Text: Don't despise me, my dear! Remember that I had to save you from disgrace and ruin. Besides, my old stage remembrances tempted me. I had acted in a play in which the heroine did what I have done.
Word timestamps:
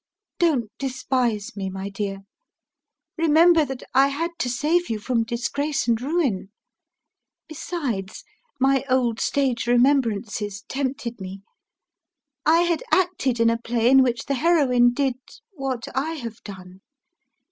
Don't 0.39 0.71
despise 0.79 1.55
me, 1.55 1.69
my 1.69 1.87
dear! 1.87 2.21
Remember 3.19 3.63
that 3.63 3.83
I 3.93 4.07
had 4.07 4.31
to 4.39 4.49
save 4.49 4.89
you 4.89 4.97
from 4.97 5.23
disgrace 5.23 5.87
and 5.87 6.01
ruin. 6.01 6.49
Besides, 7.47 8.23
my 8.59 8.83
old 8.89 9.19
stage 9.19 9.67
remembrances 9.67 10.63
tempted 10.67 11.21
me. 11.21 11.43
I 12.47 12.61
had 12.61 12.81
acted 12.91 13.39
in 13.39 13.51
a 13.51 13.61
play 13.61 13.91
in 13.91 14.01
which 14.01 14.25
the 14.25 14.33
heroine 14.33 14.91
did 14.91 15.17
what 15.51 15.83
I 15.93 16.13
have 16.13 16.41
done. 16.43 16.81